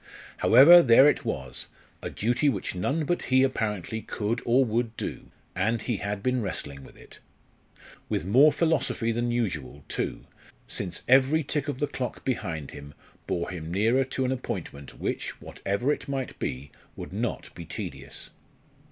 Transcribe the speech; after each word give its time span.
However, 0.37 0.81
there 0.81 1.07
it 1.07 1.25
was, 1.25 1.67
a 2.01 2.09
duty 2.09 2.49
which 2.49 2.73
none 2.73 3.05
but 3.05 3.25
he 3.25 3.43
apparently 3.43 4.01
could 4.01 4.41
or 4.45 4.65
would 4.65 4.97
do, 4.97 5.29
and 5.55 5.79
he 5.79 5.97
had 5.97 6.23
been 6.23 6.41
wrestling 6.41 6.83
with 6.83 6.97
it. 6.97 7.19
With 8.09 8.25
more 8.25 8.51
philosophy 8.51 9.11
than 9.11 9.29
usual, 9.29 9.83
too, 9.87 10.25
since 10.67 11.03
every 11.07 11.43
tick 11.43 11.67
of 11.67 11.77
the 11.77 11.85
clock 11.85 12.25
behind 12.25 12.71
him 12.71 12.95
bore 13.27 13.51
him 13.51 13.71
nearer 13.71 14.03
to 14.05 14.25
an 14.25 14.31
appointment 14.31 14.99
which, 14.99 15.39
whatever 15.39 15.93
it 15.93 16.07
might 16.07 16.39
be, 16.39 16.71
would 16.95 17.13
not 17.13 17.53
be 17.53 17.63
tedious. 17.63 18.31